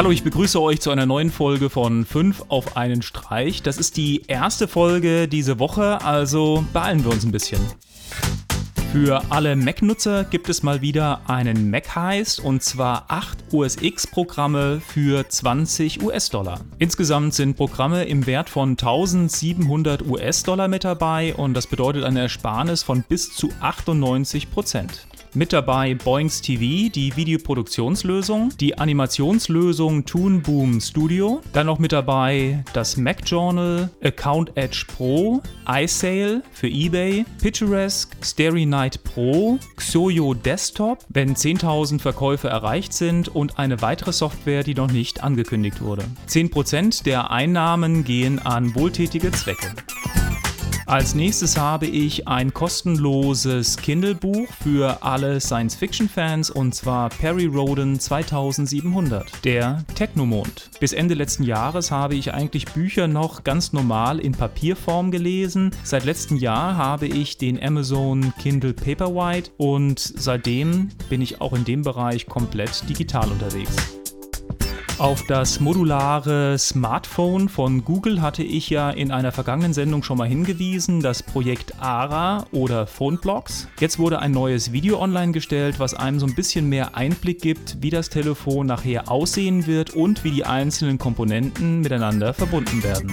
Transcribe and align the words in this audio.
Hallo, 0.00 0.12
ich 0.12 0.24
begrüße 0.24 0.58
euch 0.58 0.80
zu 0.80 0.90
einer 0.90 1.04
neuen 1.04 1.30
Folge 1.30 1.68
von 1.68 2.06
5 2.06 2.46
auf 2.48 2.74
einen 2.74 3.02
Streich. 3.02 3.62
Das 3.62 3.76
ist 3.76 3.98
die 3.98 4.22
erste 4.28 4.66
Folge 4.66 5.28
diese 5.28 5.58
Woche, 5.58 6.02
also 6.02 6.64
beeilen 6.72 7.04
wir 7.04 7.12
uns 7.12 7.22
ein 7.22 7.32
bisschen. 7.32 7.60
Für 8.92 9.20
alle 9.28 9.56
Mac-Nutzer 9.56 10.24
gibt 10.24 10.48
es 10.48 10.62
mal 10.62 10.80
wieder 10.80 11.20
einen 11.28 11.68
Mac-Heist 11.70 12.40
und 12.40 12.62
zwar 12.62 13.04
8 13.08 13.52
OS 13.52 13.76
X-Programme 13.82 14.80
für 14.80 15.28
20 15.28 16.02
US-Dollar. 16.02 16.62
Insgesamt 16.78 17.34
sind 17.34 17.58
Programme 17.58 18.04
im 18.04 18.24
Wert 18.24 18.48
von 18.48 18.70
1700 18.70 20.06
US-Dollar 20.06 20.68
mit 20.68 20.84
dabei 20.84 21.34
und 21.34 21.52
das 21.52 21.66
bedeutet 21.66 22.04
eine 22.04 22.20
Ersparnis 22.22 22.82
von 22.82 23.04
bis 23.06 23.36
zu 23.36 23.50
98 23.60 24.50
Prozent. 24.50 25.06
Mit 25.32 25.52
dabei 25.52 25.94
Boings 25.94 26.40
TV, 26.40 26.90
die 26.90 27.14
Videoproduktionslösung, 27.14 28.50
die 28.58 28.76
Animationslösung 28.76 30.04
Toon 30.04 30.42
Boom 30.42 30.80
Studio, 30.80 31.40
dann 31.52 31.66
noch 31.66 31.78
mit 31.78 31.92
dabei 31.92 32.64
das 32.72 32.96
Mac 32.96 33.18
Journal, 33.24 33.90
Account 34.02 34.56
Edge 34.56 34.86
Pro, 34.88 35.40
iSale 35.68 36.42
für 36.50 36.66
eBay, 36.66 37.24
Picturesque, 37.40 38.16
Starry 38.22 38.66
Night 38.66 39.04
Pro, 39.04 39.60
Xoyo 39.76 40.34
Desktop, 40.34 41.04
wenn 41.10 41.36
10.000 41.36 42.00
Verkäufe 42.00 42.48
erreicht 42.48 42.92
sind 42.92 43.28
und 43.28 43.56
eine 43.56 43.80
weitere 43.82 44.12
Software, 44.12 44.64
die 44.64 44.74
noch 44.74 44.90
nicht 44.90 45.22
angekündigt 45.22 45.80
wurde. 45.80 46.02
10% 46.28 47.04
der 47.04 47.30
Einnahmen 47.30 48.02
gehen 48.02 48.40
an 48.40 48.74
wohltätige 48.74 49.30
Zwecke. 49.30 49.76
Als 50.90 51.14
nächstes 51.14 51.56
habe 51.56 51.86
ich 51.86 52.26
ein 52.26 52.52
kostenloses 52.52 53.76
Kindle-Buch 53.76 54.48
für 54.60 55.04
alle 55.04 55.40
Science-Fiction-Fans 55.40 56.50
und 56.50 56.74
zwar 56.74 57.10
Perry 57.10 57.46
Roden 57.46 58.00
2700, 58.00 59.44
der 59.44 59.84
Technomond. 59.94 60.68
Bis 60.80 60.92
Ende 60.92 61.14
letzten 61.14 61.44
Jahres 61.44 61.92
habe 61.92 62.16
ich 62.16 62.34
eigentlich 62.34 62.64
Bücher 62.64 63.06
noch 63.06 63.44
ganz 63.44 63.72
normal 63.72 64.18
in 64.18 64.32
Papierform 64.32 65.12
gelesen. 65.12 65.70
Seit 65.84 66.04
letztem 66.04 66.36
Jahr 66.36 66.76
habe 66.76 67.06
ich 67.06 67.38
den 67.38 67.62
Amazon 67.62 68.32
Kindle 68.40 68.74
Paperwhite 68.74 69.52
und 69.58 70.00
seitdem 70.00 70.88
bin 71.08 71.22
ich 71.22 71.40
auch 71.40 71.52
in 71.52 71.64
dem 71.64 71.82
Bereich 71.82 72.26
komplett 72.26 72.88
digital 72.88 73.30
unterwegs. 73.30 73.99
Auf 75.00 75.22
das 75.22 75.60
modulare 75.60 76.58
Smartphone 76.58 77.48
von 77.48 77.86
Google 77.86 78.20
hatte 78.20 78.42
ich 78.42 78.68
ja 78.68 78.90
in 78.90 79.10
einer 79.10 79.32
vergangenen 79.32 79.72
Sendung 79.72 80.02
schon 80.02 80.18
mal 80.18 80.28
hingewiesen, 80.28 81.00
das 81.00 81.22
Projekt 81.22 81.80
ARA 81.80 82.44
oder 82.52 82.86
PhoneBlocks. 82.86 83.66
Jetzt 83.80 83.98
wurde 83.98 84.18
ein 84.18 84.32
neues 84.32 84.72
Video 84.72 85.00
online 85.00 85.32
gestellt, 85.32 85.80
was 85.80 85.94
einem 85.94 86.20
so 86.20 86.26
ein 86.26 86.34
bisschen 86.34 86.68
mehr 86.68 86.96
Einblick 86.96 87.40
gibt, 87.40 87.78
wie 87.80 87.88
das 87.88 88.10
Telefon 88.10 88.66
nachher 88.66 89.10
aussehen 89.10 89.66
wird 89.66 89.94
und 89.94 90.22
wie 90.22 90.32
die 90.32 90.44
einzelnen 90.44 90.98
Komponenten 90.98 91.80
miteinander 91.80 92.34
verbunden 92.34 92.82
werden. 92.82 93.10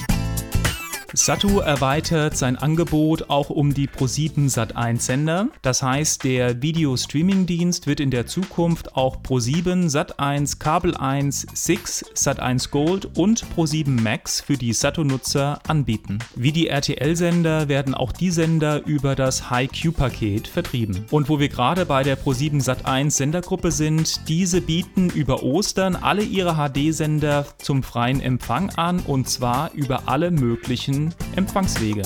Satu 1.27 1.59
erweitert 1.59 2.37
sein 2.37 2.55
Angebot 2.55 3.29
auch 3.29 3.49
um 3.49 3.73
die 3.73 3.89
Pro7 3.89 4.49
Sat1 4.49 5.01
Sender. 5.01 5.49
Das 5.61 5.83
heißt, 5.83 6.23
der 6.23 6.61
Video-Streaming-Dienst 6.61 7.85
wird 7.85 7.99
in 7.99 8.11
der 8.11 8.27
Zukunft 8.27 8.95
auch 8.95 9.17
Pro7, 9.21 9.91
Sat1, 9.91 10.57
Kabel 10.57 10.95
1, 10.95 11.47
Six, 11.53 12.05
Sat1 12.15 12.69
Gold 12.69 13.17
und 13.17 13.45
Pro7 13.57 13.89
Max 14.01 14.39
für 14.39 14.55
die 14.55 14.71
Satu-Nutzer 14.71 15.59
anbieten. 15.67 16.19
Wie 16.37 16.53
die 16.53 16.69
RTL-Sender 16.69 17.67
werden 17.67 17.93
auch 17.93 18.13
die 18.13 18.31
Sender 18.31 18.85
über 18.85 19.13
das 19.13 19.51
HiQ-Paket 19.51 20.47
vertrieben. 20.47 21.07
Und 21.11 21.27
wo 21.27 21.41
wir 21.41 21.49
gerade 21.49 21.85
bei 21.85 22.03
der 22.03 22.17
Pro7 22.17 22.63
Sat1 22.63 23.11
Sendergruppe 23.11 23.71
sind, 23.71 24.29
diese 24.29 24.61
bieten 24.61 25.09
über 25.09 25.43
Ostern 25.43 25.97
alle 25.97 26.23
ihre 26.23 26.55
HD-Sender 26.55 27.47
zum 27.57 27.83
freien 27.83 28.21
Empfang 28.21 28.69
an 28.77 29.01
und 29.01 29.27
zwar 29.27 29.73
über 29.73 30.03
alle 30.07 30.31
möglichen 30.31 31.13
Empfangswege. 31.35 32.03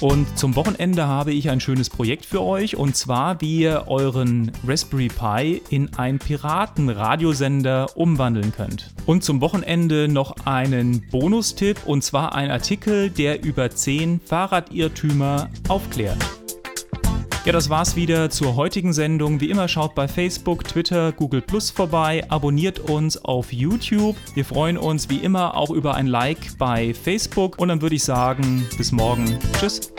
Und 0.00 0.38
zum 0.38 0.56
Wochenende 0.56 1.06
habe 1.06 1.32
ich 1.32 1.50
ein 1.50 1.60
schönes 1.60 1.88
Projekt 1.88 2.26
für 2.26 2.42
euch 2.42 2.76
und 2.76 2.96
zwar, 2.96 3.40
wie 3.40 3.60
ihr 3.60 3.84
euren 3.86 4.52
Raspberry 4.66 5.08
Pi 5.08 5.62
in 5.70 5.94
einen 5.94 6.18
Piratenradiosender 6.18 7.96
umwandeln 7.96 8.52
könnt. 8.52 8.92
Und 9.06 9.24
zum 9.24 9.40
Wochenende 9.40 10.08
noch 10.08 10.34
einen 10.44 11.08
Bonustipp 11.10 11.86
und 11.86 12.02
zwar 12.02 12.34
ein 12.34 12.50
Artikel, 12.50 13.08
der 13.08 13.44
über 13.44 13.70
10 13.70 14.20
Fahrradirrtümer 14.20 15.48
aufklärt. 15.68 16.18
Ja, 17.44 17.52
das 17.52 17.68
war's 17.68 17.94
wieder 17.94 18.30
zur 18.30 18.56
heutigen 18.56 18.94
Sendung. 18.94 19.38
Wie 19.38 19.50
immer 19.50 19.68
schaut 19.68 19.94
bei 19.94 20.08
Facebook, 20.08 20.64
Twitter, 20.64 21.12
Google 21.12 21.42
Plus 21.42 21.70
vorbei, 21.70 22.24
abonniert 22.30 22.78
uns 22.78 23.22
auf 23.22 23.52
YouTube. 23.52 24.16
Wir 24.32 24.46
freuen 24.46 24.78
uns 24.78 25.10
wie 25.10 25.18
immer 25.18 25.54
auch 25.54 25.68
über 25.68 25.94
ein 25.94 26.06
Like 26.06 26.56
bei 26.56 26.94
Facebook 26.94 27.58
und 27.58 27.68
dann 27.68 27.82
würde 27.82 27.96
ich 27.96 28.04
sagen, 28.04 28.66
bis 28.78 28.92
morgen. 28.92 29.38
Tschüss. 29.60 29.93